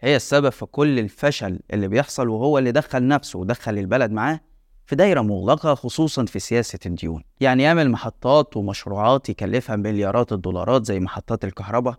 هي 0.00 0.16
السبب 0.16 0.48
في 0.48 0.66
كل 0.66 0.98
الفشل 0.98 1.60
اللي 1.72 1.88
بيحصل 1.88 2.28
وهو 2.28 2.58
اللي 2.58 2.72
دخل 2.72 3.08
نفسه 3.08 3.38
ودخل 3.38 3.78
البلد 3.78 4.10
معاه 4.10 4.40
في 4.86 4.96
دايرة 4.96 5.20
مغلقة 5.20 5.74
خصوصا 5.74 6.24
في 6.24 6.38
سياسة 6.38 6.78
الديون. 6.86 7.22
يعني 7.40 7.62
يعمل 7.62 7.90
محطات 7.90 8.56
ومشروعات 8.56 9.28
يكلفها 9.28 9.76
مليارات 9.76 10.32
الدولارات 10.32 10.86
زي 10.86 11.00
محطات 11.00 11.44
الكهرباء 11.44 11.94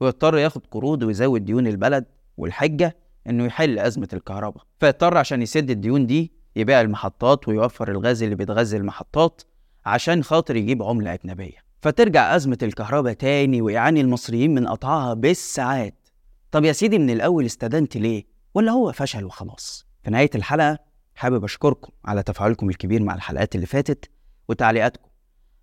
ويضطر 0.00 0.38
ياخد 0.38 0.66
قروض 0.70 1.02
ويزود 1.02 1.44
ديون 1.44 1.66
البلد 1.66 2.04
والحجة 2.36 2.96
إنه 3.28 3.44
يحل 3.44 3.78
أزمة 3.78 4.08
الكهرباء. 4.12 4.64
فيضطر 4.80 5.16
عشان 5.18 5.42
يسد 5.42 5.70
الديون 5.70 6.06
دي 6.06 6.32
يبيع 6.56 6.80
المحطات 6.80 7.48
ويوفر 7.48 7.90
الغاز 7.90 8.22
اللي 8.22 8.34
بيتغذي 8.34 8.76
المحطات 8.76 9.42
عشان 9.86 10.24
خاطر 10.24 10.56
يجيب 10.56 10.82
عملة 10.82 11.14
أجنبية. 11.14 11.64
فترجع 11.82 12.36
أزمة 12.36 12.58
الكهرباء 12.62 13.12
تاني 13.12 13.62
ويعاني 13.62 14.00
المصريين 14.00 14.54
من 14.54 14.66
قطعها 14.68 15.14
بالساعات. 15.14 16.08
طب 16.50 16.64
يا 16.64 16.72
سيدي 16.72 16.98
من 16.98 17.10
الأول 17.10 17.46
استدنت 17.46 17.96
ليه؟ 17.96 18.24
ولا 18.54 18.72
هو 18.72 18.92
فشل 18.92 19.24
وخلاص؟ 19.24 19.86
في 20.04 20.10
نهاية 20.10 20.30
الحلقة 20.34 20.78
حابب 21.14 21.44
أشكركم 21.44 21.92
على 22.04 22.22
تفاعلكم 22.22 22.68
الكبير 22.70 23.02
مع 23.02 23.14
الحلقات 23.14 23.54
اللي 23.54 23.66
فاتت 23.66 24.10
وتعليقاتكم 24.48 25.08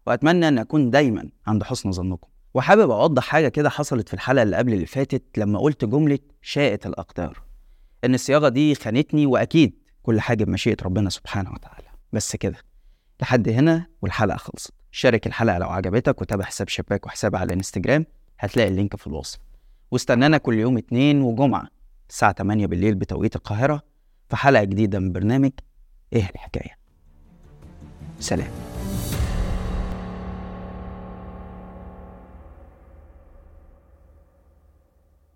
وأتمنى 0.07 0.47
أن 0.47 0.57
أكون 0.59 0.89
دايما 0.89 1.29
عند 1.47 1.63
حسن 1.63 1.91
ظنكم. 1.91 2.27
وحابب 2.53 2.91
أوضح 2.91 3.23
حاجة 3.23 3.47
كده 3.47 3.69
حصلت 3.69 4.07
في 4.07 4.13
الحلقة 4.13 4.43
اللي 4.43 4.57
قبل 4.57 4.73
اللي 4.73 4.85
فاتت 4.85 5.23
لما 5.37 5.59
قلت 5.59 5.85
جملة 5.85 6.19
شاءت 6.41 6.85
الأقدار. 6.85 7.43
إن 8.05 8.13
الصياغة 8.13 8.49
دي 8.49 8.75
خانتني 8.75 9.25
وأكيد 9.25 9.73
كل 10.03 10.21
حاجة 10.21 10.43
بمشيئة 10.43 10.77
ربنا 10.83 11.09
سبحانه 11.09 11.51
وتعالى. 11.51 11.87
بس 12.13 12.35
كده 12.35 12.57
لحد 13.21 13.49
هنا 13.49 13.85
والحلقة 14.01 14.37
خلصت. 14.37 14.73
شارك 14.91 15.27
الحلقة 15.27 15.57
لو 15.57 15.69
عجبتك 15.69 16.21
وتابع 16.21 16.45
حساب 16.45 16.69
شباك 16.69 17.05
وحسابي 17.05 17.37
على 17.37 17.47
الإنستجرام 17.47 18.05
هتلاقي 18.39 18.69
اللينك 18.69 18.95
في 18.95 19.07
الوصف. 19.07 19.39
واستنانا 19.91 20.37
كل 20.37 20.53
يوم 20.53 20.77
اتنين 20.77 21.21
وجمعة 21.21 21.67
الساعة 22.09 22.33
8 22.33 22.65
بالليل 22.65 22.95
بتوقيت 22.95 23.35
القاهرة 23.35 23.81
في 24.29 24.35
حلقة 24.35 24.63
جديدة 24.63 24.99
من 24.99 25.11
برنامج 25.11 25.51
إيه 26.13 26.29
الحكاية. 26.29 26.77
سلام. 28.19 28.70